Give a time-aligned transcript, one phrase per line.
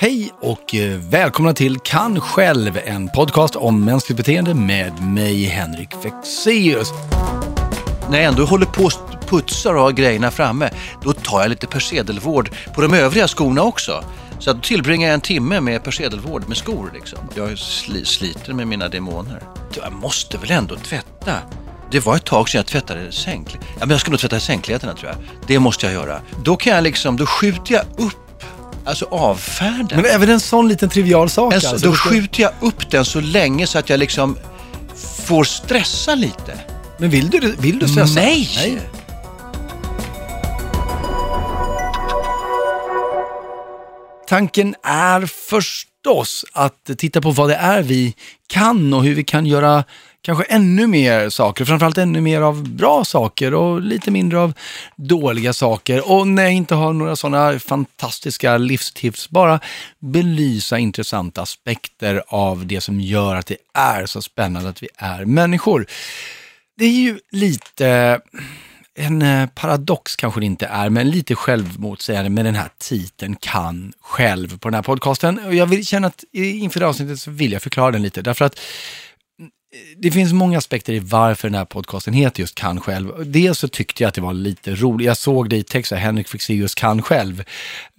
[0.00, 5.90] Hej och eh, välkomna till Kan själv, en podcast om mänskligt beteende med mig Henrik
[6.02, 6.88] Fexeus.
[8.10, 10.70] När jag ändå håller på och putsar och har grejerna framme,
[11.02, 14.04] då tar jag lite persedelvård på de övriga skorna också.
[14.38, 16.90] Så att då tillbringar jag en timme med persedelvård med skor.
[16.94, 17.18] Liksom.
[17.34, 19.42] Jag sli, sliter med mina demoner.
[19.76, 21.32] Jag måste väl ändå tvätta?
[21.90, 23.70] Det var ett tag sedan jag tvättade sängkläderna.
[23.74, 25.18] Ja, men jag ska nog tvätta sängkläderna tror jag.
[25.46, 26.20] Det måste jag göra.
[26.44, 28.27] Då kan jag liksom, då skjuter jag upp
[28.88, 29.96] Alltså avfärda.
[29.96, 31.86] Men även en sån liten trivial sak alltså, alltså.
[31.86, 34.38] Då skjuter jag upp den så länge så att jag liksom
[35.26, 36.60] får stressa lite.
[36.98, 38.20] Men vill du, vill du stressa?
[38.20, 38.80] Nej!
[44.28, 48.14] Tanken är förstås att titta på vad det är vi
[48.46, 49.84] kan och hur vi kan göra
[50.22, 54.52] kanske ännu mer saker, framförallt ännu mer av bra saker och lite mindre av
[54.96, 56.10] dåliga saker.
[56.10, 59.60] Och när jag inte har några sådana fantastiska livstips, bara
[59.98, 65.24] belysa intressanta aspekter av det som gör att det är så spännande att vi är
[65.24, 65.86] människor.
[66.76, 68.20] Det är ju lite
[68.98, 73.92] en eh, paradox kanske det inte är, men lite självmotsägande med den här titeln kan
[74.00, 75.38] själv på den här podcasten.
[75.38, 78.22] Och jag vill känna att inför det här avsnittet så vill jag förklara den lite,
[78.22, 78.60] därför att
[79.96, 83.12] det finns många aspekter i varför den här podcasten heter just kan själv.
[83.26, 86.28] Dels så tyckte jag att det var lite roligt, jag såg det i texten, Henrik
[86.28, 87.44] fick Henrik Fexeus kan själv.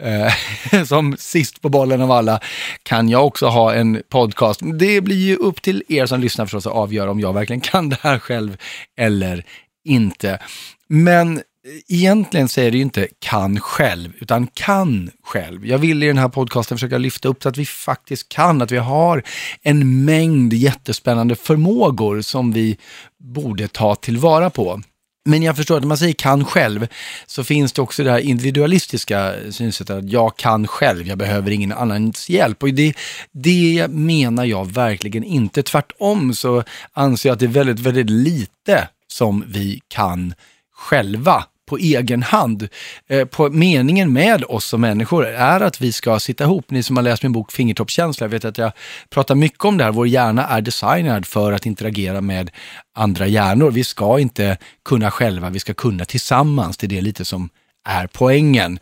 [0.01, 2.39] Eh, som sist på bollen av alla
[2.83, 4.59] kan jag också ha en podcast.
[4.79, 7.89] Det blir ju upp till er som lyssnar förstås att avgöra om jag verkligen kan
[7.89, 8.57] det här själv
[8.97, 9.45] eller
[9.85, 10.39] inte.
[10.87, 11.41] Men
[11.87, 15.65] egentligen så är det ju inte kan själv, utan kan själv.
[15.65, 18.71] Jag vill i den här podcasten försöka lyfta upp så att vi faktiskt kan, att
[18.71, 19.23] vi har
[19.61, 22.77] en mängd jättespännande förmågor som vi
[23.19, 24.81] borde ta tillvara på.
[25.25, 26.87] Men jag förstår att när man säger kan själv
[27.25, 31.71] så finns det också det här individualistiska synsättet att jag kan själv, jag behöver ingen
[31.71, 32.63] annans hjälp.
[32.63, 32.93] Och det,
[33.31, 35.63] det menar jag verkligen inte.
[35.63, 36.63] Tvärtom så
[36.93, 40.33] anser jag att det är väldigt, väldigt lite som vi kan
[40.79, 42.67] själva på egen hand.
[43.09, 46.71] Eh, på meningen med oss som människor är att vi ska sitta ihop.
[46.71, 48.71] Ni som har läst min bok Fingertoppskänsla vet att jag
[49.09, 49.91] pratar mycket om det här.
[49.91, 52.51] Vår hjärna är designad för att interagera med
[52.95, 53.71] andra hjärnor.
[53.71, 56.77] Vi ska inte kunna själva, vi ska kunna tillsammans.
[56.77, 57.49] Det är det lite som
[57.87, 58.79] är poängen.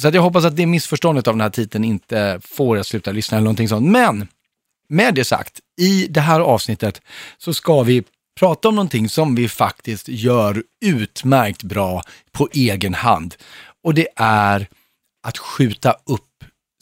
[0.00, 2.86] Så att jag hoppas att det missförståndet av den här titeln inte får er att
[2.86, 3.86] sluta lyssna eller någonting sånt.
[3.86, 4.28] Men
[4.88, 7.02] med det sagt, i det här avsnittet
[7.38, 8.04] så ska vi
[8.38, 13.34] prata om någonting som vi faktiskt gör utmärkt bra på egen hand.
[13.84, 14.68] Och det är
[15.26, 16.24] att skjuta upp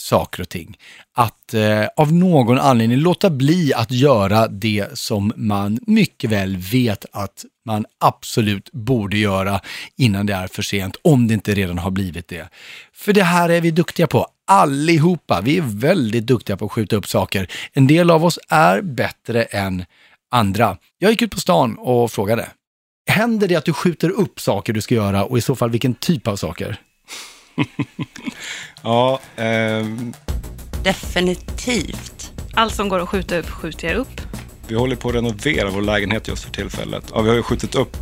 [0.00, 0.77] saker och ting.
[1.15, 7.05] Att eh, av någon anledning låta bli att göra det som man mycket väl vet
[7.12, 9.61] att man absolut borde göra
[9.97, 12.49] innan det är för sent, om det inte redan har blivit det.
[12.93, 15.41] För det här är vi duktiga på, allihopa.
[15.41, 17.49] Vi är väldigt duktiga på att skjuta upp saker.
[17.72, 19.84] En del av oss är bättre än
[20.31, 20.76] andra.
[20.98, 22.48] Jag gick ut på stan och frågade.
[23.10, 25.94] Händer det att du skjuter upp saker du ska göra och i så fall vilken
[25.94, 26.81] typ av saker?
[28.82, 30.12] Ja, ehm,
[30.84, 32.32] Definitivt.
[32.54, 34.20] Allt som går att skjuta upp skjuter jag upp.
[34.69, 37.04] vi håller på att renovera vår lägenhet just för tillfället.
[37.15, 37.97] Ja, vi har ju skjutit upp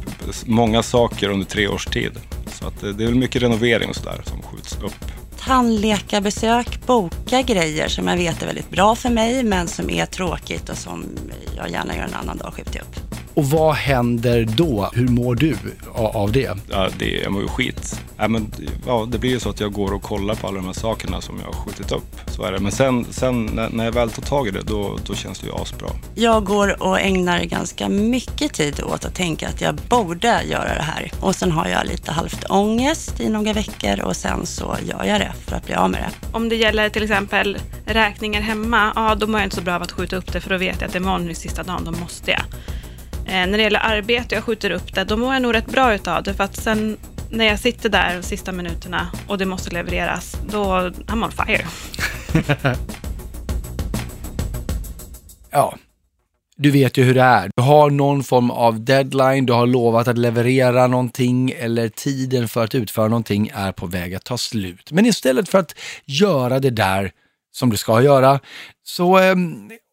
[0.46, 2.12] många saker under tre års tid.
[2.52, 5.04] Så att eh, det är väl mycket renovering och sådär som skjuts upp.
[5.46, 10.68] Tandläkarbesök, boka grejer som jag vet är väldigt bra för mig men som är tråkigt
[10.68, 11.04] och som
[11.56, 13.23] jag gärna gör en annan dag och skjuter upp.
[13.34, 14.90] Och vad händer då?
[14.92, 15.56] Hur mår du
[15.94, 16.58] av det?
[16.70, 18.00] Ja, det, jag mår ju skit.
[18.16, 18.52] Ja, men,
[18.86, 21.20] ja, det blir ju så att jag går och kollar på alla de här sakerna
[21.20, 22.20] som jag har skjutit upp.
[22.26, 22.58] Så är det.
[22.60, 25.46] Men sen, sen när, när jag väl tar tag i det, då, då känns det
[25.46, 25.88] ju asbra.
[26.14, 30.82] Jag går och ägnar ganska mycket tid åt att tänka att jag borde göra det
[30.82, 31.12] här.
[31.20, 35.20] Och sen har jag lite halvt ångest i några veckor och sen så gör jag
[35.20, 36.28] det för att bli av med det.
[36.36, 39.82] Om det gäller till exempel räkningar hemma, ja då mår jag inte så bra av
[39.82, 42.30] att skjuta upp det för då vet jag att imorgon är sista dagen, då måste
[42.30, 42.42] jag.
[43.26, 45.94] Eh, när det gäller arbete jag skjuter upp det, då mår jag nog rätt bra
[45.94, 46.96] utav det för att sen
[47.30, 50.64] när jag sitter där de sista minuterna och det måste levereras, då
[51.06, 51.66] I'm on fire.
[55.50, 55.74] Ja,
[56.56, 57.50] du vet ju hur det är.
[57.56, 62.64] Du har någon form av deadline, du har lovat att leverera någonting eller tiden för
[62.64, 64.92] att utföra någonting är på väg att ta slut.
[64.92, 67.10] Men istället för att göra det där
[67.52, 68.40] som du ska göra
[68.84, 69.34] så eh,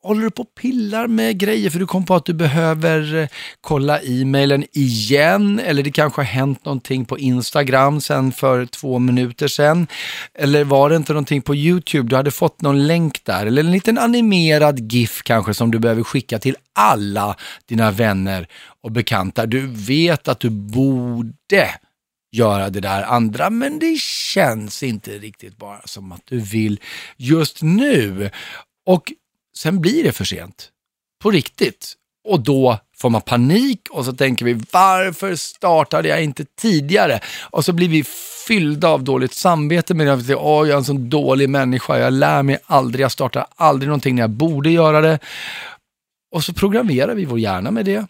[0.04, 3.28] håller du på och pillar med grejer för du kom på att du behöver eh,
[3.62, 9.48] kolla e-mailen igen eller det kanske har hänt någonting på Instagram sen för två minuter
[9.48, 9.88] sedan.
[10.34, 13.72] Eller var det inte någonting på YouTube, du hade fått någon länk där eller en
[13.72, 18.48] liten animerad GIF kanske som du behöver skicka till alla dina vänner
[18.84, 19.46] och bekanta.
[19.46, 21.70] Du vet att du borde
[22.32, 26.80] göra det där andra, men det känns inte riktigt bara som att du vill
[27.18, 28.30] just nu.
[28.86, 29.12] Och
[29.62, 30.70] sen blir det för sent.
[31.24, 31.94] På riktigt.
[32.28, 37.20] Och då får man panik och så tänker vi, varför startade jag inte tidigare?
[37.40, 38.04] Och så blir vi
[38.48, 42.58] fyllda av dåligt samvete med att jag är en sån dålig människa, jag lär mig
[42.66, 45.20] aldrig, jag startar aldrig någonting när jag borde göra det.
[46.32, 48.06] Och så programmerar vi vår hjärna med det.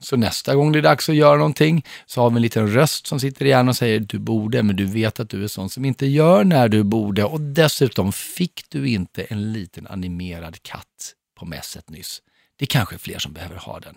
[0.00, 3.06] Så nästa gång det är dags att göra någonting så har vi en liten röst
[3.06, 5.70] som sitter i hjärnan och säger du borde, men du vet att du är sån
[5.70, 7.24] som inte gör när du borde.
[7.24, 12.22] Och dessutom fick du inte en liten animerad katt på mässet nyss.
[12.58, 13.94] Det är kanske fler som behöver ha den.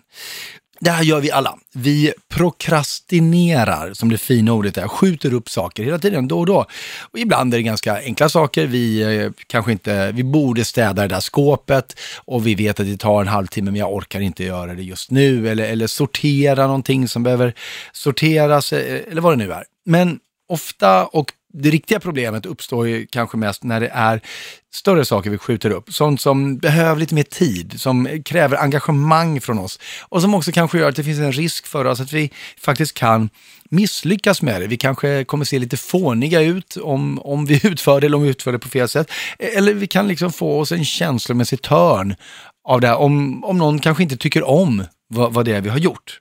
[0.82, 1.58] Det här gör vi alla.
[1.74, 6.66] Vi prokrastinerar, som det fina ordet är, skjuter upp saker hela tiden, då och då.
[7.10, 8.66] Och ibland är det ganska enkla saker.
[8.66, 12.96] Vi eh, kanske inte, vi borde städa det där skåpet och vi vet att det
[12.96, 15.48] tar en halvtimme, men jag orkar inte göra det just nu.
[15.48, 17.54] Eller, eller sortera någonting som behöver
[17.92, 19.64] sorteras, eh, eller vad det nu är.
[19.86, 20.18] Men
[20.48, 24.20] ofta och det riktiga problemet uppstår ju kanske mest när det är
[24.74, 25.92] större saker vi skjuter upp.
[25.92, 30.78] Sånt som behöver lite mer tid, som kräver engagemang från oss och som också kanske
[30.78, 33.30] gör att det finns en risk för oss att vi faktiskt kan
[33.70, 34.66] misslyckas med det.
[34.66, 38.30] Vi kanske kommer se lite fåniga ut om, om vi utför det eller om vi
[38.30, 39.10] utför det på fel sätt.
[39.38, 42.14] Eller vi kan liksom få oss en känslomässig törn
[42.64, 45.68] av det här, om, om någon kanske inte tycker om vad, vad det är vi
[45.68, 46.20] har gjort.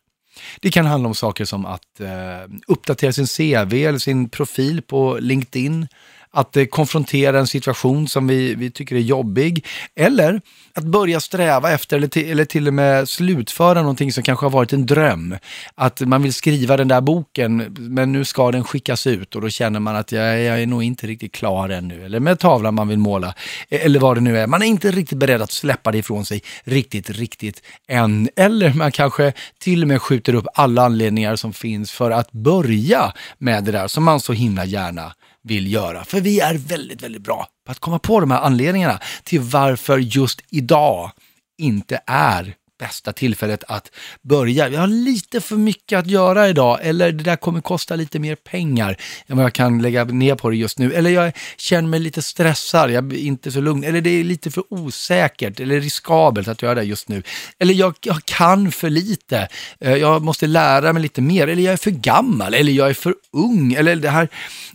[0.61, 5.17] Det kan handla om saker som att eh, uppdatera sin CV eller sin profil på
[5.21, 5.87] LinkedIn,
[6.33, 9.65] att eh, konfrontera en situation som vi, vi tycker är jobbig,
[9.95, 10.41] eller
[10.73, 14.51] att börja sträva efter eller till, eller till och med slutföra någonting som kanske har
[14.51, 15.37] varit en dröm.
[15.75, 19.49] Att man vill skriva den där boken, men nu ska den skickas ut och då
[19.49, 22.05] känner man att jag, jag är nog inte riktigt klar ännu.
[22.05, 23.33] Eller med tavlan man vill måla,
[23.69, 24.47] e-, eller vad det nu är.
[24.47, 28.29] Man är inte riktigt beredd att släppa det ifrån sig riktigt, riktigt än.
[28.35, 33.13] Eller man kanske till och med skjuter upp alla anledningar som finns för att börja
[33.37, 36.03] med det där som man så himla gärna vill göra.
[36.03, 39.97] För vi är väldigt, väldigt bra på att komma på de här anledningarna till varför
[39.97, 41.11] just idag
[41.57, 43.91] inte är bästa tillfället att
[44.21, 44.69] börja.
[44.69, 48.35] Jag har lite för mycket att göra idag eller det där kommer kosta lite mer
[48.35, 48.97] pengar
[49.27, 50.93] än vad jag kan lägga ner på det just nu.
[50.93, 53.83] Eller jag känner mig lite stressad, jag är inte så lugn.
[53.83, 57.23] Eller det är lite för osäkert eller riskabelt att göra det just nu.
[57.59, 59.47] Eller jag, jag kan för lite,
[59.79, 61.47] eh, jag måste lära mig lite mer.
[61.47, 63.73] Eller jag är för gammal, eller jag är för ung.
[63.73, 64.29] Eller det här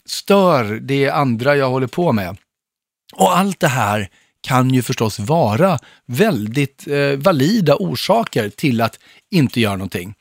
[0.05, 2.37] stör det andra jag håller på med.
[3.15, 4.09] Och allt det här
[4.45, 8.99] kan ju förstås vara väldigt eh, valida orsaker till att
[9.31, 10.15] inte göra någonting.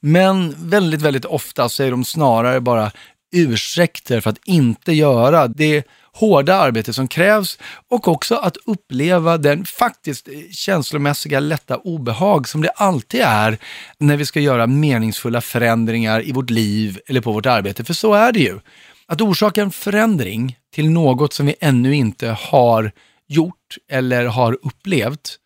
[0.00, 2.90] Men väldigt, väldigt ofta så är de snarare bara
[3.32, 7.58] ursäkter för att inte göra det hårda arbete som krävs
[7.88, 13.58] och också att uppleva den faktiskt känslomässiga lätta obehag som det alltid är
[13.98, 17.84] när vi ska göra meningsfulla förändringar i vårt liv eller på vårt arbete.
[17.84, 18.60] För så är det ju.
[19.06, 22.92] Att orsaka en förändring till något som vi ännu inte har
[23.30, 25.38] gjort eller har upplevt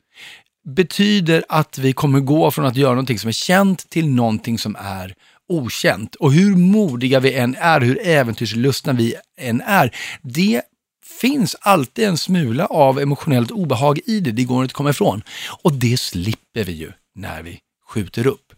[0.65, 4.77] betyder att vi kommer gå från att göra någonting som är känt till någonting som
[4.79, 5.15] är
[5.49, 6.15] okänt.
[6.15, 10.63] Och hur modiga vi än är, hur äventyrslustna vi än är, det
[11.21, 15.23] finns alltid en smula av emotionellt obehag i det, det går inte att komma ifrån.
[15.63, 17.59] Och det slipper vi ju när vi
[17.89, 18.53] skjuter upp.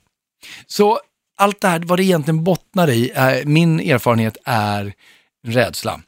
[0.67, 1.01] Så
[1.37, 4.93] allt det här, vad det egentligen bottnar i, eh, min erfarenhet är
[5.47, 6.01] rädsla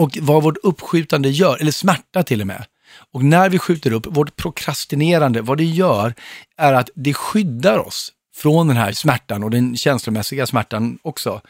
[0.00, 2.64] och vad vårt uppskjutande gör, eller smärta till och med.
[3.12, 6.14] Och när vi skjuter upp, vårt prokrastinerande, vad det gör
[6.56, 11.40] är att det skyddar oss från den här smärtan och den känslomässiga smärtan också.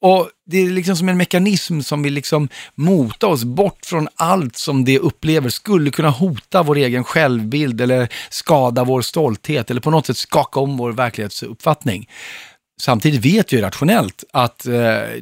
[0.00, 4.56] Och Det är liksom som en mekanism som vill liksom mota oss bort från allt
[4.56, 9.90] som det upplever skulle kunna hota vår egen självbild eller skada vår stolthet eller på
[9.90, 12.08] något sätt skaka om vår verklighetsuppfattning.
[12.80, 14.72] Samtidigt vet vi rationellt att eh,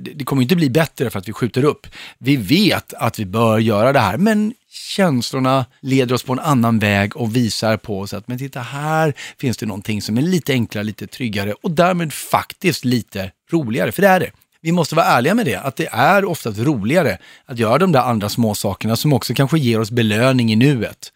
[0.00, 1.86] det kommer inte bli bättre för att vi skjuter upp.
[2.18, 6.78] Vi vet att vi bör göra det här, men känslorna leder oss på en annan
[6.78, 10.52] väg och visar på oss att men titta här finns det någonting som är lite
[10.52, 14.30] enklare, lite tryggare och därmed faktiskt lite roligare, för det är det.
[14.60, 18.00] Vi måste vara ärliga med det, att det är oftast roligare att göra de där
[18.00, 21.12] andra små sakerna som också kanske ger oss belöning i nuet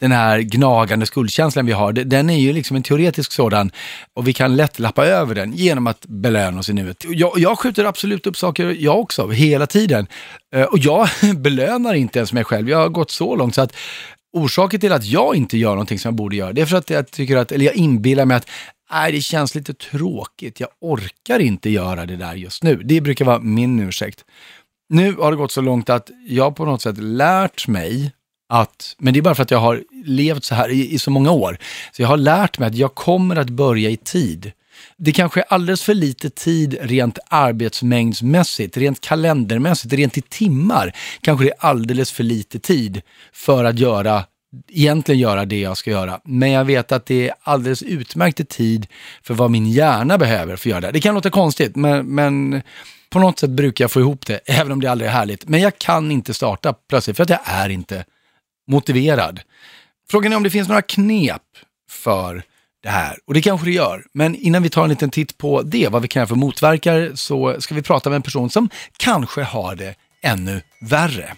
[0.00, 3.70] den här gnagande skuldkänslan vi har, den är ju liksom en teoretisk sådan
[4.14, 7.04] och vi kan lätt lappa över den genom att belöna oss i nuet.
[7.08, 10.06] Jag, jag skjuter absolut upp saker, jag också, hela tiden.
[10.54, 12.68] Eh, och jag belönar inte ens mig själv.
[12.68, 13.76] Jag har gått så långt så att
[14.32, 16.90] orsaken till att jag inte gör någonting som jag borde göra, det är för att
[16.90, 18.48] jag tycker att, eller jag inbillar mig att
[18.92, 20.60] nej, det känns lite tråkigt.
[20.60, 22.76] Jag orkar inte göra det där just nu.
[22.84, 24.24] Det brukar vara min ursäkt.
[24.88, 28.12] Nu har det gått så långt att jag på något sätt lärt mig
[28.50, 31.10] att, men det är bara för att jag har levt så här i, i, så
[31.10, 31.58] många år.
[31.92, 34.52] Så jag har lärt mig att jag kommer att börja i tid
[34.96, 40.92] Det kanske är alldeles för lite tid rent arbetsmängdsmässigt, rent kalendermässigt, rent i timmar.
[41.20, 43.02] Kanske det är alldeles för lite tid
[43.32, 44.24] för att göra
[44.68, 46.20] egentligen göra det jag ska göra.
[46.24, 48.86] Men jag vet att det är alldeles utmärkt tid
[49.22, 50.92] för vad min hjärna behöver för att göra det.
[50.92, 52.62] Det kan låta konstigt, men, men
[53.10, 55.48] på något sätt brukar jag få ihop det, även om det aldrig är härligt.
[55.48, 58.04] Men jag kan inte starta plötsligt, för att jag är inte
[58.70, 59.40] motiverad.
[60.10, 61.42] Frågan är om det finns några knep
[61.90, 62.42] för
[62.82, 63.18] det här.
[63.26, 64.04] Och det kanske det gör.
[64.12, 67.16] Men innan vi tar en liten titt på det, vad vi kan göra för motverkare,
[67.16, 71.36] så ska vi prata med en person som kanske har det ännu värre.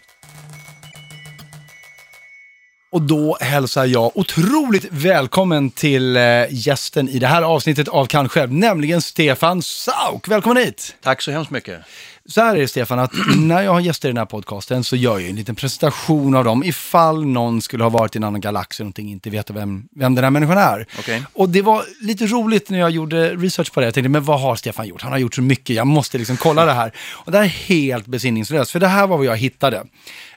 [2.93, 8.29] Och då hälsar jag otroligt välkommen till eh, gästen i det här avsnittet av Kan
[8.29, 10.29] själv, nämligen Stefan Sauk.
[10.29, 10.97] Välkommen hit!
[11.03, 11.81] Tack så hemskt mycket.
[12.27, 14.97] Så här är det Stefan, att när jag har gäster i den här podcasten så
[14.97, 18.41] gör jag en liten presentation av dem ifall någon skulle ha varit i en annan
[18.41, 20.87] galax och någonting inte vet vem, vem den här människan är.
[20.99, 21.23] Okej.
[21.33, 23.87] Och det var lite roligt när jag gjorde research på det.
[23.87, 25.03] Jag tänkte, men vad har Stefan gjort?
[25.03, 26.93] Han har gjort så mycket, jag måste liksom kolla det här.
[27.13, 29.85] Och det här är helt besinningslöst, för det här var vad jag hittade.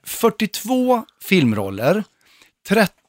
[0.03, 2.03] 42 filmroller,
[2.67, 3.04] 13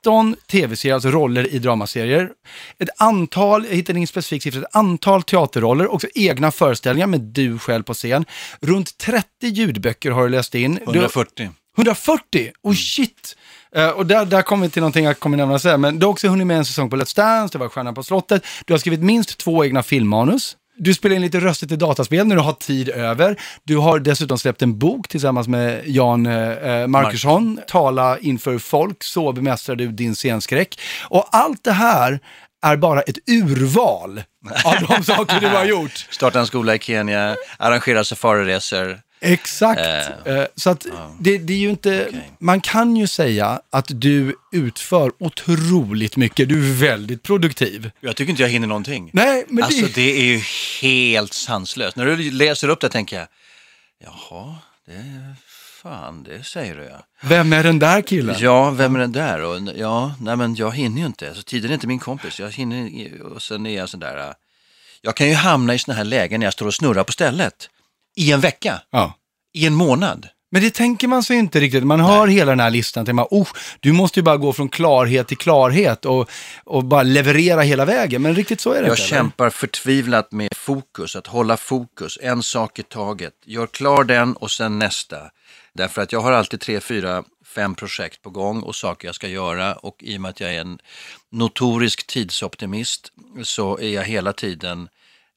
[0.50, 2.30] tv-serier, alltså roller i dramaserier.
[2.78, 7.58] Ett antal, jag hittade ingen specifik siffra, ett antal teaterroller, också egna föreställningar med du
[7.58, 8.24] själv på scen.
[8.60, 10.74] Runt 30 ljudböcker har du läst in.
[10.74, 11.50] Du, 140.
[11.76, 12.52] 140?
[12.62, 13.36] Oh shit!
[13.74, 15.80] Eh, och där, där kommer vi till någonting jag kommer nämna sen.
[15.80, 18.02] Men du har också hunnit med en säsong på Let's Dance, du var Stjärnan på
[18.02, 20.56] slottet, du har skrivit minst två egna filmmanus.
[20.78, 23.40] Du spelar in lite röster till dataspel när du har tid över.
[23.64, 27.60] Du har dessutom släppt en bok tillsammans med Jan eh, Markusson.
[27.68, 30.80] Tala inför folk, så bemästrar du din scenskräck.
[31.08, 32.20] Och allt det här
[32.62, 34.22] är bara ett urval
[34.64, 36.06] av de saker du har gjort.
[36.10, 39.00] Starta en skola i Kenya, arrangera safariresor.
[39.20, 39.80] Exakt.
[40.24, 40.86] Eh, så att
[41.20, 42.30] det, det är ju inte, Okej.
[42.38, 46.48] man kan ju säga att du utför otroligt mycket.
[46.48, 47.90] Du är väldigt produktiv.
[48.00, 49.10] Jag tycker inte jag hinner någonting.
[49.12, 50.42] Nej, men Alltså det, det är ju
[50.82, 51.96] helt sanslöst.
[51.96, 53.26] När du läser upp det tänker jag,
[54.04, 54.54] jaha,
[54.86, 55.34] det
[55.82, 57.06] fan, det säger du ja.
[57.22, 58.36] vem är den där killen?
[58.38, 59.40] Ja, vem är den där?
[59.40, 61.28] Och, ja, nej men jag hinner ju inte.
[61.28, 62.40] Alltså, tiden är inte min kompis.
[62.40, 64.34] Jag hinner, och sen är jag sån där, äh,
[65.00, 67.68] jag kan ju hamna i såna här lägen när jag står och snurrar på stället.
[68.16, 69.14] I en vecka, Ja.
[69.54, 70.28] i en månad.
[70.50, 71.84] Men det tänker man sig inte riktigt.
[71.84, 73.48] Man hör hela den här listan och tänker oh,
[73.80, 76.30] du måste ju bara gå från klarhet till klarhet och,
[76.64, 78.22] och bara leverera hela vägen.
[78.22, 79.02] Men riktigt så är det Jag inte.
[79.02, 79.08] eller?
[79.08, 83.32] kämpar förtvivlat med fokus, att hålla fokus, en sak i taget.
[83.44, 85.16] Gör klar den och sen nästa.
[85.74, 89.28] Därför att jag har alltid tre, fyra, fem projekt på gång och saker jag ska
[89.28, 90.78] göra och i och med att jag är en
[91.32, 93.12] notorisk tidsoptimist
[93.44, 94.88] så är jag hela tiden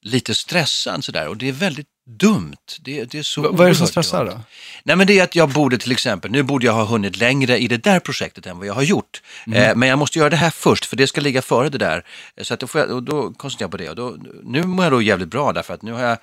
[0.01, 2.55] lite stressad sådär och det är väldigt dumt.
[2.81, 4.35] Det, det är så vad är det som stressar dumt.
[4.35, 4.41] då?
[4.83, 7.57] Nej men det är att jag borde till exempel, nu borde jag ha hunnit längre
[7.57, 9.21] i det där projektet än vad jag har gjort.
[9.53, 12.05] Eh, men jag måste göra det här först för det ska ligga före det där.
[12.41, 13.89] Så att då, får jag, och då koncentrerar jag på det.
[13.89, 16.17] Och då, nu mår jag då jävligt bra därför att nu har jag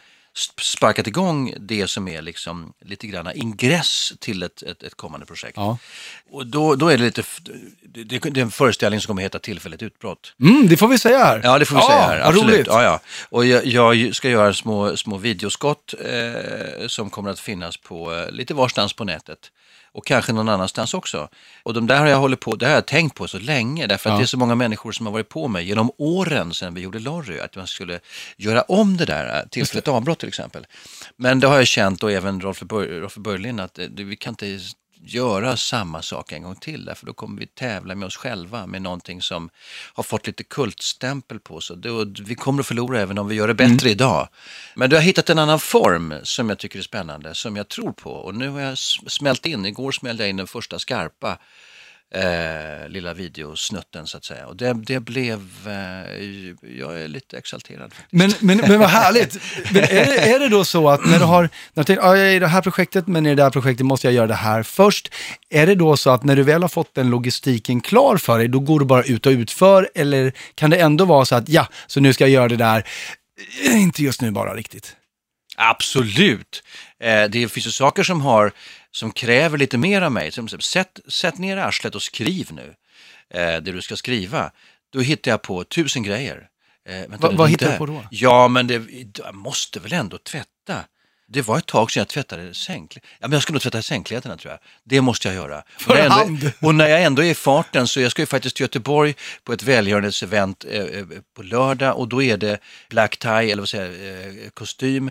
[0.61, 5.57] sparkat igång det som är liksom lite grann ingress till ett, ett, ett kommande projekt.
[5.57, 5.79] Ja.
[6.31, 7.23] Och då, då är det lite,
[7.83, 10.35] det, det är en föreställning som kommer heta Tillfälligt utbrott.
[10.41, 11.41] Mm, det får vi säga här.
[11.45, 12.19] Ja, det får vi säga här.
[12.19, 12.55] vad Absolut.
[12.55, 12.67] roligt.
[12.67, 13.01] Ja, ja.
[13.29, 18.31] Och jag, jag ska göra små, små videoskott eh, som kommer att finnas på eh,
[18.31, 19.39] lite varstans på nätet.
[19.97, 21.29] Och kanske någon annanstans också.
[21.63, 24.11] Och de där har jag hållit på, det har jag tänkt på så länge därför
[24.11, 24.19] att Ja.
[24.19, 26.99] det är så många människor som har varit på mig genom åren sedan vi gjorde
[26.99, 28.01] Lorry att man skulle
[28.37, 30.67] göra om det där, eh, tillfälligt avbrott till exempel.
[31.17, 34.17] Men det har jag känt och även Rolf Bör- Rolf Börjlind att eh, det, vi
[34.17, 34.59] kan inte
[35.07, 38.83] göra samma sak en gång till därför då kommer vi tävla med oss själva med
[38.83, 39.51] någonting som
[39.95, 41.77] har fått lite kultstämpel på sig.
[42.21, 44.29] Vi kommer att förlora även om vi gör det bättre idag.
[44.75, 47.93] Men du har hittat en annan form som jag tycker är spännande, som jag tror
[47.93, 48.11] på.
[48.11, 51.39] Och nu har jag smält in, igår smällde jag in den första skarpa
[52.15, 54.47] eh, lilla videosnutten så att säga.
[54.47, 56.15] Och det, det blev, eh,
[56.79, 57.95] jag är lite exalterad.
[58.11, 59.39] Men, men, men vad härligt.
[59.71, 62.17] Men är, det, är det då så att när du har, när du tänker, ah,
[62.17, 64.35] jag är i det här projektet, men i det här projektet måste jag göra det
[64.35, 65.15] här först.
[65.51, 68.49] Är det då så att när du väl har fått den logistiken klar för dig,
[68.49, 69.89] då går du bara ut och utför?
[69.95, 72.87] Eller kan det ändå vara så att, ja, så nu ska jag göra det där,
[73.65, 74.97] Eh, inte just nu bara riktigt.
[75.57, 76.63] Absolut.
[77.01, 78.53] Eh, det finns ju saker som, har,
[78.97, 80.33] som kräver lite mer av mig.
[80.33, 82.75] Som, sätt, sätt ner arslet och skriv nu
[83.31, 84.51] eh, det du ska skriva.
[84.93, 86.49] Då hittar jag på tusen grejer.
[86.89, 88.07] Eh, vänta, Va- vad hittar du på då?
[88.11, 88.83] Ja, men det,
[89.19, 90.85] jag måste väl ändå tvätta.
[91.29, 93.11] Det var ett tag sedan jag tvättade sängkläderna.
[93.21, 94.61] Ja, men jag ska nog tvätta sängkläderna tror jag.
[94.85, 95.63] Det måste jag göra.
[95.79, 96.29] För och, när jag hand.
[96.29, 99.15] ändå, och när jag ändå är i farten så jag ska ju faktiskt till Göteborg
[99.45, 103.69] på ett välgörenhetsevent eh, eh, på lördag och då är det black tie, eller vad
[103.69, 105.11] säger eh, kostym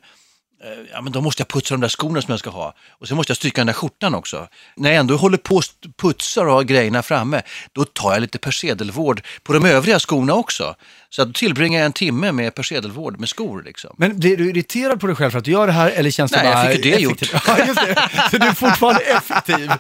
[0.92, 2.76] ja, men då måste jag putsa de där skorna som jag ska ha.
[2.90, 4.48] Och sen måste jag stryka den där skjortan också.
[4.76, 8.22] När jag ändå håller på och st- putsar och har grejerna framme, då tar jag
[8.22, 10.76] lite persedelvård på de övriga skorna också.
[11.10, 13.64] Så att då tillbringar jag en timme med persedelvård med skor.
[13.66, 13.96] Liksom.
[13.98, 16.32] Men blir du irriterad på dig själv för att du gör det här eller känns
[16.32, 17.22] det Nej, jag bara fick ju det gjort.
[17.48, 18.10] Ja, just det.
[18.32, 19.72] Så du är fortfarande effektiv.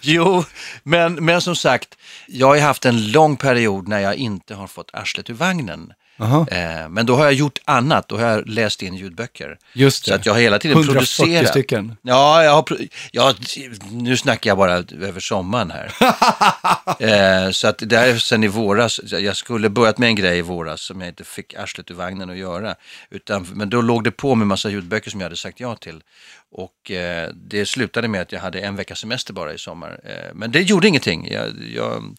[0.00, 0.44] Jo,
[0.82, 1.88] men, men som sagt,
[2.26, 5.92] jag har haft en lång period när jag inte har fått arslet ur vagnen.
[6.18, 9.58] Eh, men då har jag gjort annat, då har jag läst in ljudböcker.
[9.72, 10.08] Just det.
[10.08, 11.48] Så att jag har hela tiden 140 producerat.
[11.48, 11.96] stycken.
[12.02, 12.64] Ja, jag har,
[13.10, 13.34] ja,
[13.90, 15.86] nu snackar jag bara över sommaren här.
[17.46, 20.38] eh, så att det här är sen i våras, jag skulle börjat med en grej
[20.38, 22.74] i våras som jag inte fick arslet ur vagnen att göra.
[23.10, 26.02] Utan, men då låg det på med massa ljudböcker som jag hade sagt ja till.
[26.56, 30.00] Och eh, det slutade med att jag hade en veckas semester bara i sommar.
[30.04, 31.28] Eh, men det gjorde ingenting.
[31.32, 32.16] Jag, jag,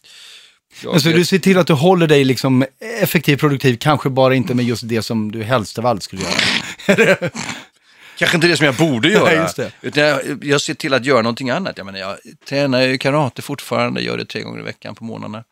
[0.82, 2.64] jag, Men så du ser till att du håller dig liksom
[3.00, 7.16] effektiv, produktiv, kanske bara inte med just det som du helst av allt skulle göra.
[8.18, 9.48] Kanske inte det som jag borde göra.
[9.58, 9.72] Nej.
[9.80, 11.78] Utan jag, jag ser till att göra någonting annat.
[11.78, 12.16] Jag, menar, jag
[12.48, 15.44] tränar ju karate fortfarande, gör det tre gånger i veckan på morgnarna.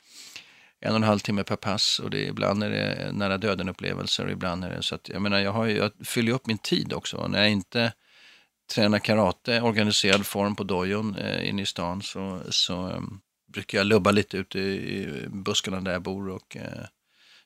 [0.80, 4.30] En och en halv timme per pass och det, ibland är det nära döden-upplevelser och
[4.30, 6.92] ibland är det så att, jag menar, jag, har ju, jag fyller upp min tid
[6.92, 7.16] också.
[7.16, 7.92] Och när jag inte
[8.74, 13.00] tränar karate, organiserad form på dojon eh, inne i stan så, så eh,
[13.54, 16.62] brukar jag lubba lite ute i, buskarna där jag bor och eh,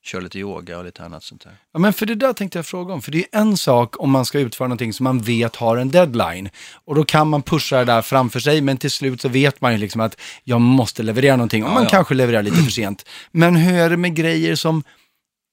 [0.02, 1.52] köra lite yoga och lite annat sånt där.
[1.72, 3.02] Ja, men för det där tänkte jag fråga om.
[3.02, 5.90] För det är en sak om man ska utföra någonting som man vet har en
[5.90, 6.50] deadline.
[6.84, 9.72] Och då kan man pusha det där framför sig, men till slut så vet man
[9.72, 11.64] ju liksom att jag måste leverera någonting.
[11.64, 11.88] Och Ja, man ja.
[11.88, 13.04] kanske levererar lite för sent.
[13.32, 14.82] Men hur är det med grejer som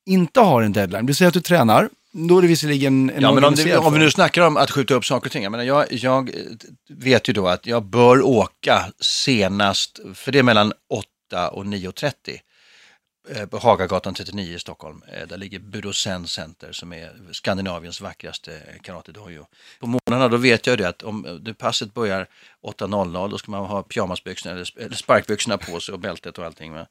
[0.05, 1.05] inte har en deadline?
[1.05, 3.93] Du säger att du tränar, då är det visserligen en Ja, men om, det, om
[3.93, 5.43] vi nu snackar om att skjuta upp saker och ting.
[5.43, 6.35] Jag, menar, jag, jag eh,
[6.89, 10.73] vet ju då att jag bör åka senast, för det är mellan
[11.29, 12.39] 8 och 9.30
[13.29, 15.03] eh, på Hagagatan 39 i Stockholm.
[15.13, 19.45] Eh, Där ligger Budosen Center som är Skandinaviens vackraste karatedojo.
[19.79, 22.27] På morgnarna då vet jag det att om det passet börjar
[22.63, 26.73] 8.00 då ska man ha pyjamasbyxorna eller, eller sparkbyxorna på sig och bältet och allting.
[26.73, 26.87] Va?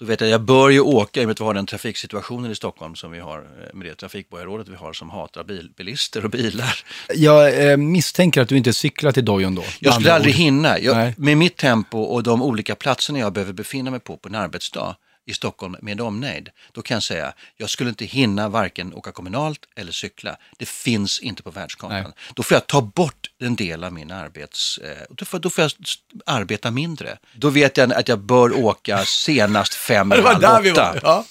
[0.00, 2.50] Då vet jag jag bör ju åka, i och med att vi har den trafiksituationen
[2.50, 6.24] i Stockholm som vi har eh, med det trafikborgarrådet vi har som hatar bil, bilister
[6.24, 6.78] och bilar.
[7.14, 9.64] Jag eh, misstänker att du inte cyklar till dojon då.
[9.78, 10.38] Jag skulle aldrig ord.
[10.38, 10.78] hinna.
[10.78, 14.34] Jag, med mitt tempo och de olika platserna jag behöver befinna mig på på en
[14.34, 14.96] arbetsdag
[15.30, 19.60] i Stockholm med omnejd, då kan jag säga, jag skulle inte hinna varken åka kommunalt
[19.76, 20.36] eller cykla.
[20.58, 22.02] Det finns inte på världskartan.
[22.02, 22.12] Nej.
[22.34, 24.78] Då får jag ta bort en del av min arbets...
[24.78, 25.72] Eh, då, får, då får jag
[26.26, 27.18] arbeta mindre.
[27.34, 30.96] Då vet jag att jag bör åka senast fem i halv åtta.
[31.02, 31.24] Ja.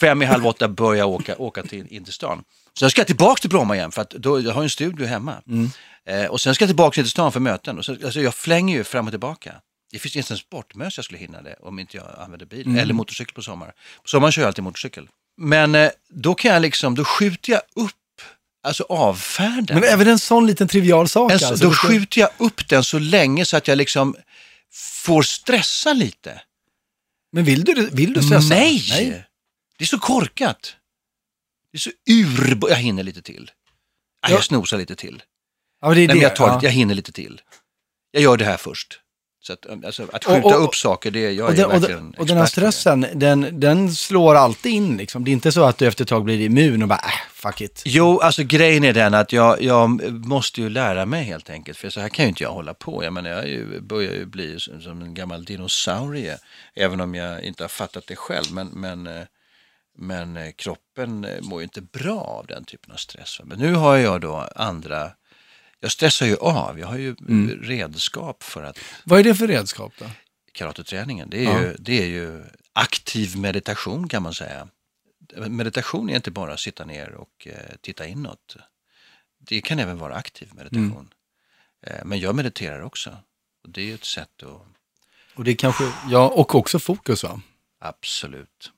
[0.00, 2.44] Fem i halv åtta börjar jag åka, åka till, in till stan.
[2.78, 5.34] Sen ska jag tillbaka till Bromma igen för att då, jag har en studio hemma.
[5.48, 5.70] Mm.
[6.06, 7.78] Eh, och sen ska jag tillbaka till stan för möten.
[7.78, 9.54] Och så, alltså jag flänger ju fram och tillbaka.
[9.94, 12.66] Det finns inte en sportmöss jag skulle hinna det om inte jag använder bil.
[12.66, 12.78] Mm.
[12.78, 13.66] Eller motorcykel på sommar.
[14.02, 15.08] På sommaren kör jag alltid motorcykel.
[15.36, 18.22] Men eh, då kan jag liksom, då skjuter jag upp,
[18.62, 19.80] alltså avfärden.
[19.80, 21.64] Men även en sån liten trivial sak En så- alltså.
[21.64, 24.16] då skjuter jag upp den så länge så att jag liksom
[25.04, 26.42] får stressa lite.
[27.32, 28.48] Men vill du, vill du stressa?
[28.48, 29.24] Nej!
[29.78, 30.76] Det är så korkat.
[31.72, 32.58] Det är så ur...
[32.68, 33.50] Jag hinner lite till.
[34.22, 34.28] Ja.
[34.28, 34.34] Ja.
[34.34, 35.22] Jag snosar lite till.
[35.80, 36.22] Ja, det är Nej, det.
[36.22, 36.60] jag, tar, ja.
[36.62, 37.40] jag hinner lite till.
[38.10, 39.00] Jag gör det här först.
[39.46, 41.72] Så att, alltså, att skjuta Och- och- upp saker, det jag och, är den, och,
[41.72, 45.24] verkligen och den här stressen, den, den slår alltid in liksom.
[45.24, 47.60] Det är inte så att du efter ett tag blir immun och bara, äh, fuck
[47.60, 47.82] it.
[47.84, 51.78] Jo, alltså grejen är den att jag, jag måste ju lära mig helt enkelt.
[51.78, 53.04] För så här kan ju inte jag hålla på.
[53.04, 56.38] Jag menar, jag är ju, börjar ju bli som, en gammal dinosaurie.
[56.74, 58.46] Även om jag inte har fattat det själv.
[58.52, 59.22] Men, men, eh,
[59.98, 63.40] men eh, kroppen eh, mår ju inte bra av den typen av stress.
[63.44, 65.10] Men nu har jag då andra...
[65.84, 66.78] Jag stressar ju av.
[66.78, 67.48] Jag har ju Mm.
[67.62, 70.10] redskap för att Vad är det för redskap då?
[70.52, 71.30] karateträningen.
[71.30, 71.60] Det är, Ja.
[71.62, 74.68] ju, det är ju aktiv meditation kan man säga.
[75.48, 78.56] Meditation är inte bara att sitta ner och eh, titta inåt.
[79.38, 81.14] Det kan även vara aktiv meditation.
[81.86, 83.16] Eh, men jag mediterar också.
[83.64, 84.62] Och det är ju ett sätt att,
[85.34, 87.40] Och det kanske, ja, och också fokus va?
[87.80, 88.70] absolut.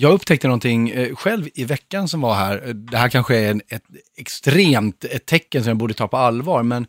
[0.00, 2.62] Jag upptäckte någonting eh, själv i veckan som var här.
[2.68, 3.82] Eh, Det här kanske är en, ett
[4.16, 6.86] extremt ett tecken som jag borde ta på allvar, men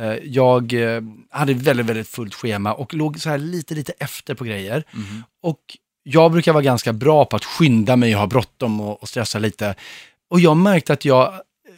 [0.00, 0.74] eh, jag
[1.30, 4.84] hade väldigt, väldigt fullt schema och låg så här lite, lite efter på grejer.
[5.42, 5.60] Och
[6.02, 9.38] jag brukar vara ganska bra på att skynda mig och ha bråttom och, och stressa
[9.38, 9.74] lite.
[10.30, 11.32] Och jag märkte att jag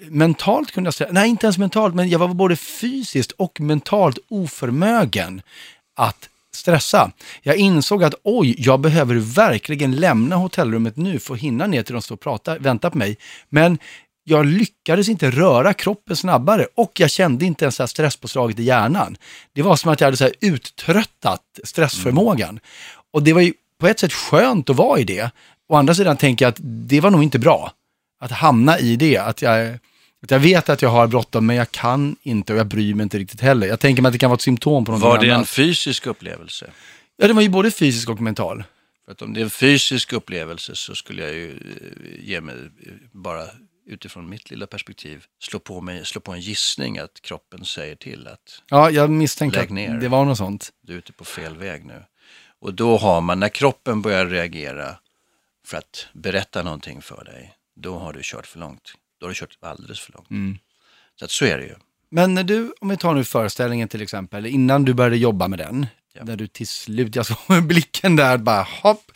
[0.08, 5.42] mentalt kunde stressa, nej inte ens mentalt, men jag var både fysiskt och mentalt oförmögen
[5.96, 7.10] att stressa.
[7.42, 11.92] Jag insåg att oj, jag behöver verkligen lämna hotellrummet nu för att hinna ner till
[11.94, 13.16] de som står och pratar, väntar på mig.
[13.48, 13.78] Men
[14.24, 19.16] jag lyckades inte röra kroppen snabbare och jag kände inte ens här stresspåslaget i hjärnan.
[19.52, 22.60] Det var som att jag hade så här uttröttat stressförmågan.
[23.12, 25.30] Och det var ju på ett sätt skönt att vara i det.
[25.68, 27.72] Å andra sidan tänker jag att det var nog inte bra
[28.20, 29.16] att hamna i det.
[29.16, 29.80] Att jag, Att
[30.30, 33.18] jag vet att jag har bråttom, men jag kan inte och jag bryr mig inte
[33.18, 33.66] riktigt heller.
[33.66, 35.48] Jag tänker mig att det kan vara ett symptom på någonting Var det en annat.
[35.48, 36.70] fysisk upplevelse?
[37.16, 38.64] Ja, det var ju både fysisk och mental.
[39.04, 42.54] För att om det är en fysisk upplevelse så skulle jag ju eh, ge mig,
[42.54, 43.44] eh, bara
[43.86, 48.26] utifrån mitt lilla perspektiv, slå på, mig, slå på en gissning att kroppen säger till
[48.28, 49.94] att Ja, jag misstänker Lägg att ner.
[50.00, 50.70] det var något sånt.
[50.82, 52.02] du är ute på fel väg nu.
[52.60, 54.96] Och då har man, när kroppen börjar reagera
[55.66, 58.92] för att berätta någonting för dig, då har du kört för långt.
[59.24, 60.30] Då har du kört alldeles för långt.
[60.30, 60.58] Mm.
[61.18, 61.74] Så att så är det ju.
[62.10, 65.58] Men när du, om vi tar nu föreställningen till exempel, innan du började jobba med
[65.58, 66.24] den, Ja.
[66.24, 69.12] där du till slut, jag såg blicken där, bara hopp.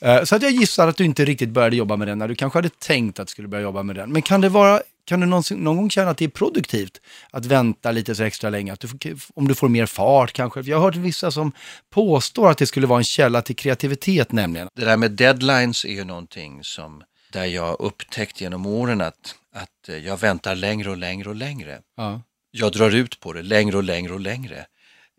[0.00, 2.34] Eh, Så att jag gissar att du inte riktigt började jobba med den när du
[2.34, 4.12] kanske hade tänkt att du skulle börja jobba med den.
[4.12, 7.46] Men kan det vara, kan du någonsin, någon gång känna att det är produktivt att
[7.46, 8.72] vänta lite så extra länge?
[8.72, 10.60] Att du, om du får mer fart kanske?
[10.60, 11.52] Jag har hört vissa som
[11.90, 14.68] påstår att det skulle vara en källa till kreativitet nämligen.
[14.74, 19.88] Det där med deadlines är ju någonting som, där jag upptäckt genom åren att, att
[19.88, 21.80] eh, jag väntar längre och längre och längre.
[21.96, 22.22] Ja.
[22.50, 24.66] Jag drar ut på det längre och längre och längre.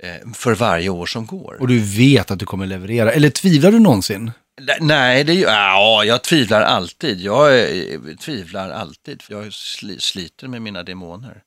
[0.04, 1.58] Eh, för varje år som går.
[1.60, 3.12] Och du vet att du kommer leverera.
[3.12, 4.32] Eller tvivlar du någonsin?
[4.80, 7.20] Nej, det ja, jag tvivlar alltid.
[7.20, 9.24] Jag eh, tvivlar alltid.
[9.30, 11.44] Jag sli, sliter med mina demoner.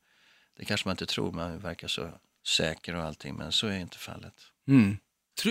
[0.58, 2.10] Det kanske man inte tror, man verkar så
[2.46, 4.34] säker och allting, men så är inte fallet.
[4.68, 4.96] Mm.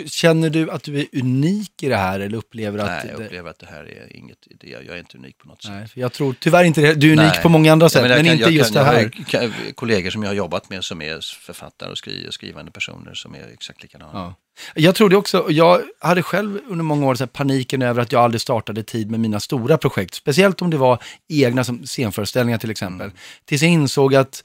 [0.06, 2.86] Känner du att du är unik i det här eller upplever att...
[2.88, 5.48] Nej, jag det- upplever att det här är inget, det, jag är inte unik på
[5.48, 5.72] något sätt.
[5.72, 6.94] Nej, jag tror tyvärr inte det.
[6.94, 7.42] Du är unik Nej.
[7.42, 9.12] på många andra Ja, sätt, men, jag kan- inte just kan, det här.
[9.32, 13.14] Jag har kollegor som jag har jobbat med som är författare och skri, skrivande personer
[13.14, 14.12] som är exakt likadana.
[14.14, 14.36] Ja.
[14.76, 18.42] Jag trodde också, jag hade själv under många år så paniken över att jag aldrig
[18.42, 20.14] startade tid med mina stora projekt.
[20.16, 23.06] Speciellt om det var egna som scenföreställningar till exempel.
[23.08, 23.18] Mm.
[23.46, 24.44] Tills jag insåg att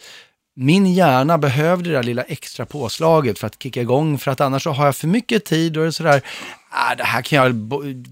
[0.56, 4.18] min hjärna behövde det där lilla extra påslaget för att kicka igång.
[4.18, 6.20] För att annars så har jag för mycket tid och det är sådär,
[6.70, 7.54] ah, det här kan jag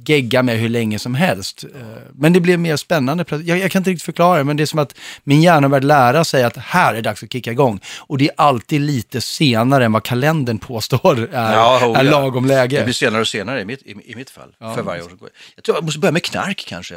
[0.06, 1.64] gegga med hur länge som helst.
[1.64, 1.80] Eh,
[2.14, 3.24] Men det blev mer spännande.
[3.30, 5.84] Jag, jag kan inte riktigt förklara det, men det är som att min hjärna börjat
[5.84, 7.80] lära sig att här är det dags att kicka igång.
[7.98, 12.10] Och det är alltid lite senare än vad kalendern påstår är, Ja, oh, är ja.
[12.10, 12.84] lagom Det läge.
[12.84, 15.28] blir senare och senare i mitt, i, i mitt fall, för varje år som går.
[15.56, 16.96] Jag tror jag måste börja med knark kanske.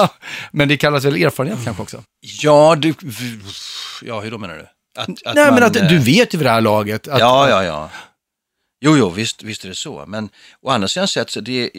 [0.52, 2.02] men det kallas väl erfarenhet kanske också?
[2.42, 2.94] ja, du,
[4.02, 4.66] ja, hur då menar du?
[4.94, 7.20] Att, att Nej, men man, att eh, du vet ju vid det här laget att
[7.20, 7.90] Ja, ja, ja.
[8.80, 10.06] Jo, jo, visst, visst är det så.
[10.06, 11.70] Men å andra sidan sett så det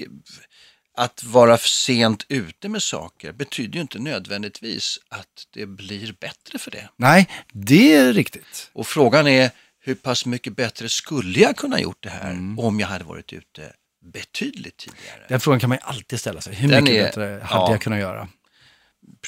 [0.97, 6.71] att vara sent ute med saker betyder ju inte nödvändigtvis att det blir bättre för
[6.71, 6.89] det.
[6.97, 8.69] Nej, det är riktigt.
[8.73, 12.59] Och frågan är hur pass mycket bättre skulle jag kunna gjort det här Mm.
[12.59, 13.73] om jag hade varit ute
[14.13, 15.25] betydligt tidigare?
[15.29, 16.55] Den frågan kan man ju alltid ställa sig.
[16.55, 17.71] Hur Den mycket är- bättre hade ja.
[17.71, 18.27] jag kunnat göra?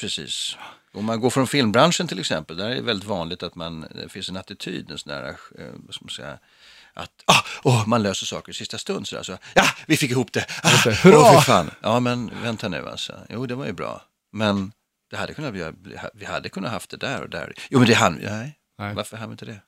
[0.00, 0.56] Precis.
[0.96, 4.08] Om man går från filmbranschen till exempel, där är det väldigt vanligt att man, det
[4.08, 6.38] finns en attityd, en sån där, eh, vad ska man säga,
[6.94, 9.08] att ah, åh, man löser saker i sista stund.
[9.08, 10.46] Så, där, så ja, vi fick ihop det.
[10.62, 10.94] Ah, det.
[10.94, 11.40] Hurra!
[11.40, 11.70] fy fan.
[11.82, 13.12] Ja, men vänta nu alltså.
[13.28, 14.02] Jo, det var ju bra.
[14.32, 14.72] Men
[15.10, 15.74] det hade kunnat
[16.14, 17.52] vi hade kunnat haft det där och där.
[17.70, 18.58] Jo, men det hann nej.
[18.78, 18.94] Nej.
[18.94, 19.60] Varför hann vi inte det?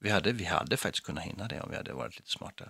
[0.00, 2.64] Vi hade, vi hade faktiskt kunnat hinna det om vi hade varit lite smarta.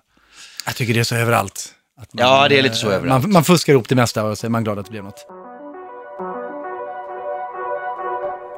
[0.66, 1.74] Jag tycker det är så överallt.
[1.96, 3.22] Att Ja, det är lite så eh, överallt.
[3.22, 5.26] Man, man fuskar ihop det mesta och så är man glad att det blev något.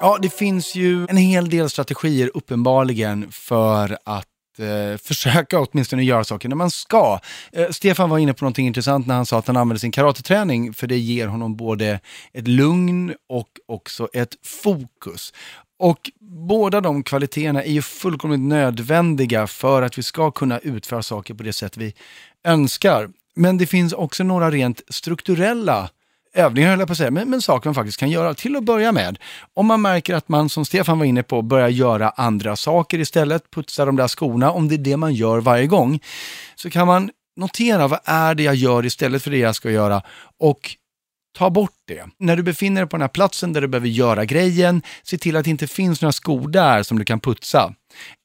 [0.02, 4.26] Ja, det finns ju en hel del strategier uppenbarligen för att
[4.58, 7.18] eh, försöka åtminstone göra saker när man ska.
[7.52, 10.74] Eh, Stefan var inne på någonting intressant när han sa att han använder sin karateträning
[10.74, 12.00] för det ger honom både
[12.32, 15.32] ett lugn och också ett fokus.
[15.78, 21.34] Och båda de kvaliteterna är ju fullkomligt nödvändiga för att vi ska kunna utföra saker
[21.34, 21.94] på det sätt vi
[22.44, 23.08] önskar.
[23.34, 25.90] Men det finns också några rent strukturella
[26.34, 28.34] övningar, höll jag på att säga, men, men saker man faktiskt kan göra.
[28.34, 29.18] Till att börja med,
[29.54, 33.50] om man märker att man, som Stefan var inne på, börjar göra andra saker istället,
[33.50, 36.00] putsa de där skorna, om det är det man gör varje gång,
[36.54, 40.02] så kan man notera vad är det jag gör istället för det jag ska göra
[40.40, 40.76] och
[41.38, 42.04] ta bort det.
[42.18, 45.36] När du befinner dig på den här platsen där du behöver göra grejen, se till
[45.36, 47.74] att det inte finns några skor där som du kan putsa.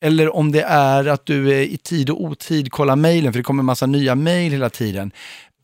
[0.03, 3.61] Eller om det är att du i tid och otid kollar mejlen, för det kommer
[3.61, 5.11] en massa nya mejl hela tiden.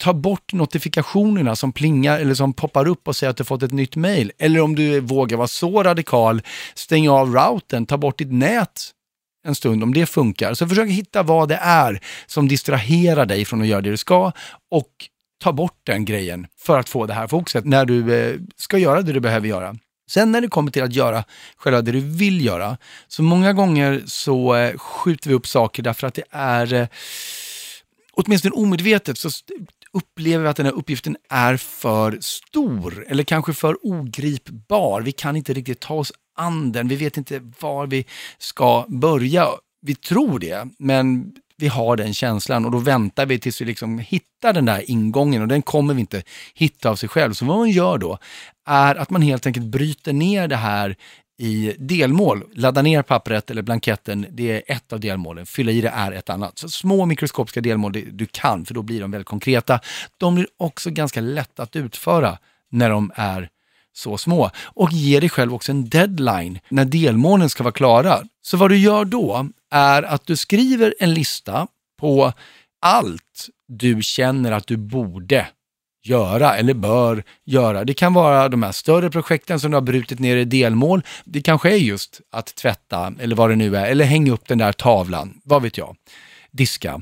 [0.02, 3.72] Ta bort notifikationerna som plingar eller som poppar upp och säger att du fått ett
[3.72, 4.32] nytt mejl.
[4.38, 6.42] Eller om du vågar vara så radikal,
[6.74, 8.92] stäng av routern, ta bort ditt nät
[9.48, 10.54] en stund om det funkar.
[10.54, 14.32] Så försök hitta vad det är som distraherar dig från att göra det du ska
[14.72, 14.90] och
[15.42, 19.02] ta bort den grejen för att få det här fokuset när du eh, ska göra
[19.02, 19.76] det du behöver göra.
[20.10, 21.24] Sen när det kommer till att göra
[21.58, 26.08] själva det du vill göra, så många gånger så eh, skjuter vi upp saker därför
[26.08, 26.88] att det är, eh,
[28.14, 29.30] åtminstone omedvetet, så
[29.94, 35.02] upplever vi att den här uppgiften är för stor eller kanske för ogripbar.
[35.02, 38.06] Vi kan inte riktigt ta oss an den, vi vet inte var vi
[38.38, 39.48] ska börja.
[39.82, 44.00] Vi tror det, men vi har den känslan och då väntar vi tills vi liksom
[44.00, 46.24] hittar den där ingången och den kommer vi inte
[46.54, 47.34] hitta av sig själv.
[47.34, 48.18] Så vad man gör då
[48.68, 50.96] är att man helt enkelt bryter ner det här
[51.42, 52.44] i delmål.
[52.54, 55.46] Ladda ner pappret eller blanketten, det är ett av delmålen.
[55.46, 56.58] Fylla i det är ett annat.
[56.60, 59.80] Så små mikroskopiska delmål det, du kan, för då blir de väldigt konkreta.
[60.18, 62.38] De blir också ganska lätta att utföra
[62.70, 63.50] när de är
[63.94, 64.52] så små.
[64.64, 68.20] Och ge dig själv också en deadline när delmålen ska vara klara.
[68.42, 71.68] Så vad du gör då är att du skriver en lista
[72.00, 72.34] på
[72.82, 75.48] allt du känner att du borde
[76.04, 77.84] göra eller bör göra.
[77.84, 81.02] Det kan vara de här större projekten som du har brutit ner i delmål.
[81.24, 84.58] Det kanske är just att tvätta eller vad det nu är, eller hänga upp den
[84.58, 85.96] där tavlan, vad vet jag,
[86.52, 87.02] diska.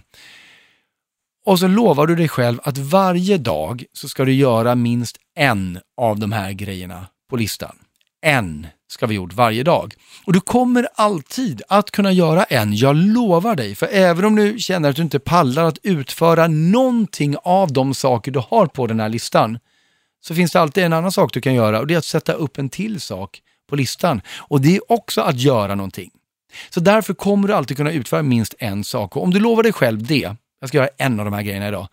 [1.45, 5.79] Och så lovar du dig själv att varje dag så ska du göra minst en
[5.97, 7.75] av de här grejerna på listan.
[8.21, 9.93] En ska vara gjort varje dag.
[10.25, 13.75] Och du kommer alltid att kunna göra en, jag lovar dig.
[13.75, 18.32] För även om du känner att du inte pallar att utföra någonting av de saker
[18.32, 19.60] du har på den här listan,
[20.21, 22.34] så finns det alltid en annan sak du kan göra och det är att sätta
[22.34, 24.21] upp en till sak på listan.
[24.38, 26.12] Och det är också att göra någonting.
[26.69, 29.15] Så därför kommer du alltid kunna utföra minst en sak.
[29.15, 31.67] Och om du lovar dig själv det, jag ska göra en av de här grejerna
[31.67, 31.88] idag,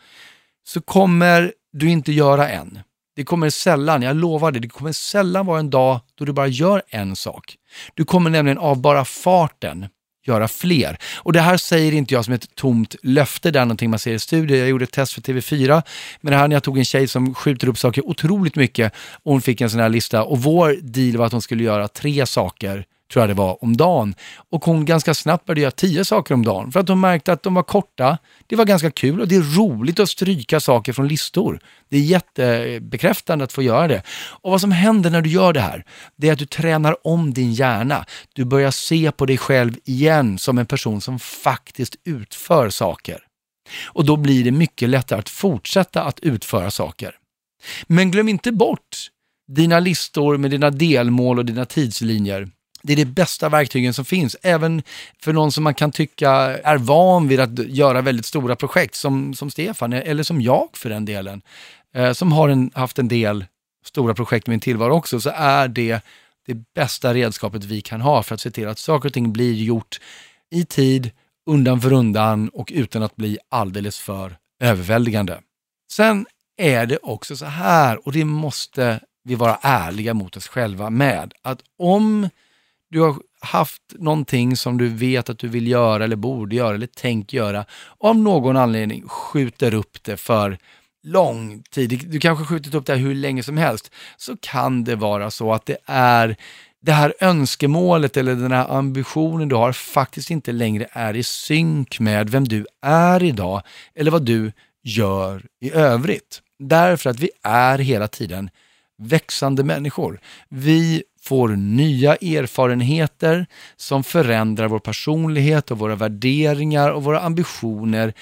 [0.64, 2.78] så kommer du inte göra en.
[3.16, 6.46] Det kommer sällan, jag lovar det, det kommer sällan vara en dag då du bara
[6.46, 7.57] gör en sak.
[7.94, 9.87] Du kommer nämligen av bara farten
[10.26, 10.98] göra fler.
[11.16, 14.12] Och det här säger inte jag som ett tomt löfte, det är någonting man ser
[14.12, 14.59] i studier.
[14.59, 15.83] Jag gjorde ett test för TV4,
[16.20, 19.33] men det här när jag tog en tjej som skjuter upp saker otroligt mycket och
[19.33, 22.26] hon fick en sån här lista och vår deal var att hon skulle göra tre
[22.26, 24.14] saker tror jag det var, om dagen.
[24.50, 27.42] Och hon ganska snabbt började göra tio saker om dagen för att hon märkte att
[27.42, 28.18] de var korta.
[28.46, 31.60] Det var ganska kul och det är roligt att stryka saker från listor.
[31.88, 34.02] Det är jättebekräftande att få göra det.
[34.42, 35.84] Och vad som händer när du gör det här,
[36.16, 38.04] det är att du tränar om din hjärna.
[38.32, 43.22] Du börjar se på dig själv igen som en person som faktiskt utför saker.
[43.86, 47.14] Och då blir det mycket lättare att fortsätta att utföra saker.
[47.86, 49.10] Men glöm inte bort
[49.48, 52.48] dina listor med dina delmål och dina tidslinjer
[52.87, 54.83] det är det bästa verktygen som finns, även
[55.22, 56.31] för någon som man kan tycka
[56.64, 60.90] är van vid att göra väldigt stora projekt, som, som Stefan, eller som jag för
[60.90, 61.42] den delen,
[61.94, 63.44] eh, som har en, haft en del
[63.85, 66.01] stora projekt i min tillvaro också, så är det
[66.46, 69.55] det bästa redskapet vi kan ha för att se till att saker och ting blir
[69.55, 70.01] gjort
[70.51, 71.11] i tid,
[71.46, 75.38] undan för undan och utan att bli alldeles för överväldigande.
[75.92, 80.90] Sen är det också så här, och det måste vi vara ärliga mot oss själva
[80.90, 82.29] med, att om
[82.96, 86.88] du har haft någonting som du vet att du vill göra eller borde göra eller
[86.96, 90.59] tänk göra och av någon anledning skjuter upp det för
[91.02, 95.30] lång tid, du kanske skjutit upp det hur länge som helst, så kan det vara
[95.30, 96.37] så att det är
[96.82, 102.00] det här önskemålet eller den här ambitionen du har faktiskt inte längre är i synk
[102.00, 103.62] med vem du är idag
[103.94, 106.42] eller vad du gör i övrigt.
[106.59, 108.50] Därför att vi är hela tiden
[108.98, 110.20] växande människor.
[110.48, 118.12] Vi får nya erfarenheter som förändrar vår personlighet och våra värderingar och våra ambitioner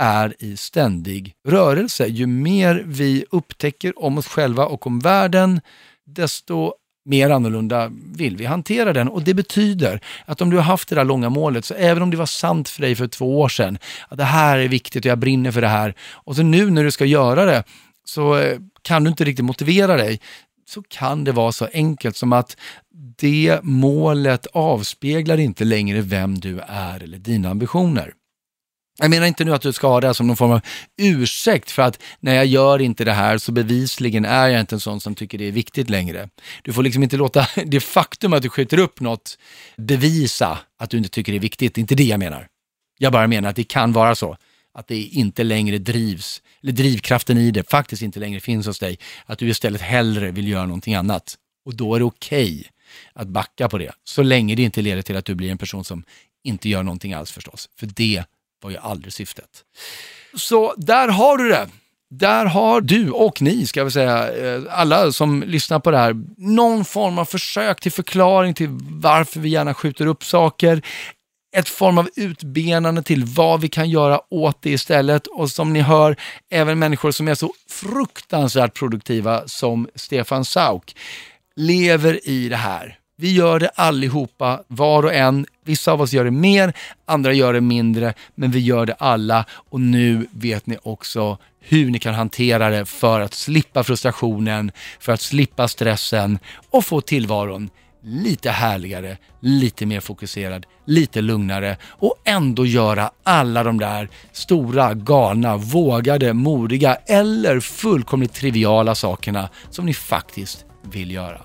[0.00, 2.06] är i ständig rörelse.
[2.06, 5.60] Ju mer vi upptäcker om oss själva och om världen,
[6.06, 6.72] desto
[7.04, 9.08] mer annorlunda vill vi hantera den.
[9.08, 12.10] Och Det betyder att om du har haft det där långa målet, så även om
[12.10, 15.10] det var sant för dig för två år sedan, att det här är viktigt och
[15.10, 17.64] jag brinner för det här, och så nu när du ska göra det,
[18.04, 20.20] så eh, kan du inte riktigt motivera dig,
[20.72, 22.56] så kan det vara så enkelt som att
[23.18, 28.12] det målet avspeglar inte längre vem du är eller dina ambitioner.
[28.98, 30.60] Jag menar inte nu att du ska ha det som någon form av
[31.02, 34.80] ursäkt för att när jag gör inte det här så bevisligen är jag inte en
[34.80, 36.28] sån som tycker det är viktigt längre.
[36.62, 39.38] Du får liksom inte låta det faktum att du skjuter upp något
[39.76, 41.74] bevisa att du inte tycker det är viktigt.
[41.74, 42.46] Det är inte det jag menar.
[42.98, 44.36] Jag bara menar att det kan vara så
[44.74, 48.98] att det inte längre drivs, eller drivkraften i det faktiskt inte längre finns hos dig,
[49.26, 51.34] att du istället hellre vill göra någonting annat.
[51.64, 52.64] Och då är det okej okay
[53.12, 55.84] att backa på det, så länge det inte leder till att du blir en person
[55.84, 56.04] som
[56.44, 58.24] inte gör någonting alls förstås, för det
[58.62, 59.64] var ju aldrig syftet.
[60.34, 61.68] Så där har du det.
[62.10, 66.24] Där har du och ni, ska vi säga, eh, alla som lyssnar på det här,
[66.36, 70.82] någon form av försök till förklaring till varför vi gärna skjuter upp saker
[71.52, 75.26] ett form av utbenande till vad vi kan göra åt det istället.
[75.26, 76.16] Och som ni hör,
[76.50, 80.96] även människor som är så fruktansvärt produktiva som Stefan Sauk
[81.56, 82.98] lever i det här.
[83.16, 85.46] Vi gör det allihopa, var och en.
[85.64, 86.72] Vissa av oss gör det mer,
[87.06, 89.44] andra gör det mindre, men vi gör det alla.
[89.50, 95.12] Och nu vet ni också hur ni kan hantera det för att slippa frustrationen, för
[95.12, 96.38] att slippa stressen
[96.70, 97.70] och få tillvaron
[98.04, 105.56] lite härligare, lite mer fokuserad, lite lugnare och ändå göra alla de där stora, galna,
[105.56, 111.40] vågade, modiga eller fullkomligt triviala sakerna som ni faktiskt vill göra.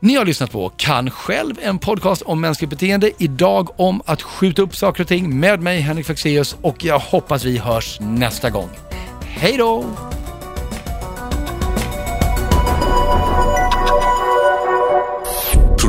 [0.00, 3.10] Ni har lyssnat på Kan själv, en podcast om mänskligt beteende.
[3.18, 7.44] Idag om att skjuta upp saker och ting med mig, Henrik Faxeus, och jag hoppas
[7.44, 8.68] vi hörs nästa gång.
[9.20, 9.84] Hej då!